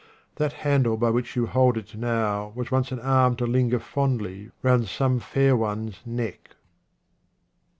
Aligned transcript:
That 0.37 0.53
handle 0.65 0.97
by 0.97 1.11
which 1.11 1.35
you 1.35 1.45
hold 1.45 1.77
it 1.77 1.93
now 1.95 2.53
was 2.55 2.71
once 2.71 2.91
an 2.91 2.99
arm 3.01 3.35
to 3.35 3.45
linger 3.45 3.79
fondly 3.79 4.49
round 4.63 4.87
some 4.87 5.19
fair 5.19 5.55
one's 5.55 5.99
neck. 6.07 6.55